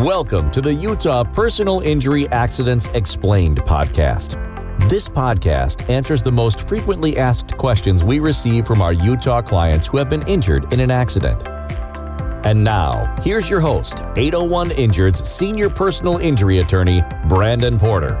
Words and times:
Welcome 0.00 0.50
to 0.52 0.62
the 0.62 0.72
Utah 0.72 1.24
Personal 1.24 1.80
Injury 1.80 2.26
Accidents 2.28 2.86
Explained 2.94 3.58
podcast. 3.58 4.38
This 4.88 5.10
podcast 5.10 5.86
answers 5.90 6.22
the 6.22 6.32
most 6.32 6.66
frequently 6.66 7.18
asked 7.18 7.54
questions 7.58 8.02
we 8.02 8.18
receive 8.18 8.66
from 8.66 8.80
our 8.80 8.94
Utah 8.94 9.42
clients 9.42 9.88
who 9.88 9.98
have 9.98 10.08
been 10.08 10.26
injured 10.26 10.72
in 10.72 10.80
an 10.80 10.90
accident. 10.90 11.46
And 12.46 12.64
now, 12.64 13.14
here's 13.20 13.50
your 13.50 13.60
host, 13.60 14.06
801 14.16 14.70
Injured's 14.70 15.28
senior 15.28 15.68
personal 15.68 16.16
injury 16.16 16.60
attorney, 16.60 17.02
Brandon 17.28 17.76
Porter. 17.76 18.16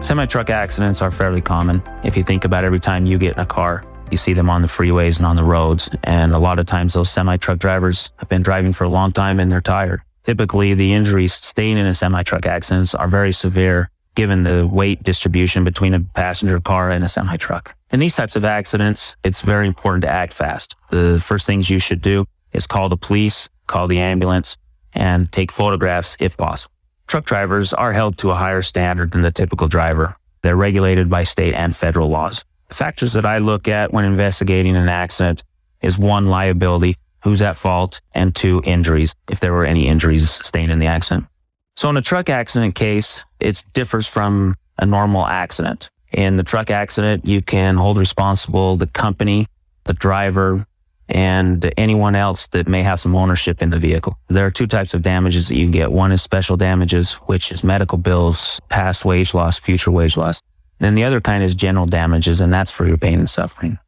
Semi 0.00 0.26
truck 0.26 0.50
accidents 0.50 1.02
are 1.02 1.12
fairly 1.12 1.40
common. 1.40 1.84
If 2.02 2.16
you 2.16 2.24
think 2.24 2.44
about 2.44 2.64
every 2.64 2.80
time 2.80 3.06
you 3.06 3.16
get 3.16 3.34
in 3.34 3.38
a 3.38 3.46
car, 3.46 3.84
you 4.10 4.16
see 4.16 4.32
them 4.32 4.50
on 4.50 4.60
the 4.60 4.68
freeways 4.68 5.18
and 5.18 5.26
on 5.26 5.36
the 5.36 5.44
roads. 5.44 5.88
And 6.02 6.32
a 6.32 6.38
lot 6.38 6.58
of 6.58 6.66
times, 6.66 6.94
those 6.94 7.10
semi 7.10 7.36
truck 7.36 7.60
drivers 7.60 8.10
have 8.16 8.28
been 8.28 8.42
driving 8.42 8.72
for 8.72 8.82
a 8.82 8.88
long 8.88 9.12
time 9.12 9.38
and 9.38 9.52
they're 9.52 9.60
tired. 9.60 10.02
Typically, 10.26 10.74
the 10.74 10.92
injuries 10.92 11.34
sustained 11.34 11.78
in 11.78 11.86
a 11.86 11.94
semi 11.94 12.24
truck 12.24 12.46
accidents 12.46 12.96
are 12.96 13.06
very 13.06 13.30
severe 13.30 13.90
given 14.16 14.42
the 14.42 14.66
weight 14.66 15.04
distribution 15.04 15.62
between 15.62 15.94
a 15.94 16.00
passenger 16.00 16.58
car 16.58 16.90
and 16.90 17.04
a 17.04 17.08
semi 17.08 17.36
truck. 17.36 17.76
In 17.92 18.00
these 18.00 18.16
types 18.16 18.34
of 18.34 18.44
accidents, 18.44 19.16
it's 19.22 19.40
very 19.40 19.68
important 19.68 20.02
to 20.02 20.10
act 20.10 20.32
fast. 20.32 20.74
The 20.90 21.20
first 21.20 21.46
things 21.46 21.70
you 21.70 21.78
should 21.78 22.02
do 22.02 22.24
is 22.52 22.66
call 22.66 22.88
the 22.88 22.96
police, 22.96 23.48
call 23.68 23.86
the 23.86 24.00
ambulance, 24.00 24.56
and 24.92 25.30
take 25.30 25.52
photographs 25.52 26.16
if 26.18 26.36
possible. 26.36 26.72
Truck 27.06 27.24
drivers 27.24 27.72
are 27.72 27.92
held 27.92 28.18
to 28.18 28.32
a 28.32 28.34
higher 28.34 28.62
standard 28.62 29.12
than 29.12 29.22
the 29.22 29.30
typical 29.30 29.68
driver. 29.68 30.16
They're 30.42 30.56
regulated 30.56 31.08
by 31.08 31.22
state 31.22 31.54
and 31.54 31.76
federal 31.76 32.08
laws. 32.08 32.44
The 32.66 32.74
factors 32.74 33.12
that 33.12 33.24
I 33.24 33.38
look 33.38 33.68
at 33.68 33.92
when 33.92 34.04
investigating 34.04 34.74
an 34.74 34.88
accident 34.88 35.44
is 35.82 36.00
one, 36.00 36.26
liability, 36.26 36.96
who's 37.22 37.42
at 37.42 37.56
fault, 37.56 38.00
and 38.14 38.34
two, 38.34 38.62
injuries, 38.64 39.14
if 39.30 39.40
there 39.40 39.52
were 39.52 39.64
any 39.64 39.88
injuries 39.88 40.30
sustained 40.30 40.70
in 40.70 40.78
the 40.78 40.86
accident. 40.86 41.26
So 41.76 41.90
in 41.90 41.96
a 41.96 42.02
truck 42.02 42.30
accident 42.30 42.74
case, 42.74 43.24
it 43.40 43.64
differs 43.72 44.06
from 44.06 44.56
a 44.78 44.86
normal 44.86 45.26
accident. 45.26 45.90
In 46.12 46.36
the 46.36 46.44
truck 46.44 46.70
accident, 46.70 47.26
you 47.26 47.42
can 47.42 47.76
hold 47.76 47.98
responsible 47.98 48.76
the 48.76 48.86
company, 48.86 49.46
the 49.84 49.92
driver, 49.92 50.66
and 51.08 51.72
anyone 51.76 52.14
else 52.14 52.46
that 52.48 52.66
may 52.66 52.82
have 52.82 52.98
some 52.98 53.14
ownership 53.14 53.62
in 53.62 53.70
the 53.70 53.78
vehicle. 53.78 54.18
There 54.28 54.46
are 54.46 54.50
two 54.50 54.66
types 54.66 54.94
of 54.94 55.02
damages 55.02 55.48
that 55.48 55.56
you 55.56 55.64
can 55.64 55.72
get. 55.72 55.92
One 55.92 56.12
is 56.12 56.22
special 56.22 56.56
damages, 56.56 57.12
which 57.14 57.52
is 57.52 57.62
medical 57.62 57.98
bills, 57.98 58.60
past 58.68 59.04
wage 59.04 59.34
loss, 59.34 59.58
future 59.58 59.90
wage 59.90 60.16
loss. 60.16 60.40
Then 60.78 60.94
the 60.94 61.04
other 61.04 61.20
kind 61.20 61.44
is 61.44 61.54
general 61.54 61.86
damages, 61.86 62.40
and 62.40 62.52
that's 62.52 62.70
for 62.70 62.86
your 62.86 62.98
pain 62.98 63.18
and 63.18 63.30
suffering. 63.30 63.78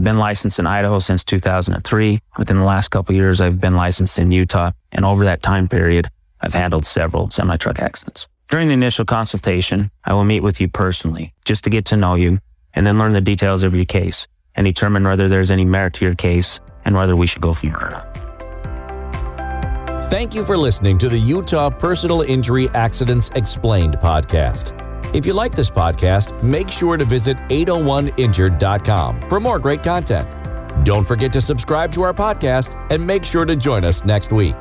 Been 0.00 0.18
licensed 0.18 0.58
in 0.58 0.66
Idaho 0.66 0.98
since 0.98 1.22
2003. 1.22 2.18
Within 2.38 2.56
the 2.56 2.64
last 2.64 2.88
couple 2.88 3.14
years, 3.14 3.40
I've 3.40 3.60
been 3.60 3.76
licensed 3.76 4.18
in 4.18 4.32
Utah. 4.32 4.72
And 4.90 5.04
over 5.04 5.24
that 5.24 5.42
time 5.42 5.68
period, 5.68 6.08
I've 6.40 6.54
handled 6.54 6.86
several 6.86 7.30
semi 7.30 7.56
truck 7.56 7.78
accidents. 7.78 8.26
During 8.48 8.68
the 8.68 8.74
initial 8.74 9.04
consultation, 9.04 9.90
I 10.04 10.14
will 10.14 10.24
meet 10.24 10.42
with 10.42 10.60
you 10.60 10.68
personally 10.68 11.34
just 11.44 11.64
to 11.64 11.70
get 11.70 11.84
to 11.86 11.96
know 11.96 12.14
you 12.14 12.38
and 12.74 12.86
then 12.86 12.98
learn 12.98 13.12
the 13.12 13.20
details 13.20 13.62
of 13.62 13.74
your 13.74 13.84
case 13.84 14.26
and 14.54 14.64
determine 14.64 15.04
whether 15.04 15.28
there's 15.28 15.50
any 15.50 15.64
merit 15.64 15.94
to 15.94 16.04
your 16.04 16.14
case 16.14 16.60
and 16.84 16.94
whether 16.94 17.14
we 17.14 17.26
should 17.26 17.42
go 17.42 17.54
forward. 17.54 18.02
Thank 20.10 20.34
you 20.34 20.44
for 20.44 20.58
listening 20.58 20.98
to 20.98 21.08
the 21.08 21.18
Utah 21.18 21.70
Personal 21.70 22.20
Injury 22.22 22.68
Accidents 22.74 23.30
Explained 23.30 23.94
podcast. 23.94 24.91
If 25.12 25.26
you 25.26 25.34
like 25.34 25.52
this 25.52 25.70
podcast, 25.70 26.42
make 26.42 26.70
sure 26.70 26.96
to 26.96 27.04
visit 27.04 27.36
801injured.com 27.48 29.28
for 29.28 29.40
more 29.40 29.58
great 29.58 29.82
content. 29.82 30.26
Don't 30.84 31.06
forget 31.06 31.32
to 31.34 31.40
subscribe 31.40 31.92
to 31.92 32.02
our 32.02 32.14
podcast 32.14 32.74
and 32.90 33.06
make 33.06 33.24
sure 33.24 33.44
to 33.44 33.54
join 33.54 33.84
us 33.84 34.04
next 34.06 34.32
week. 34.32 34.54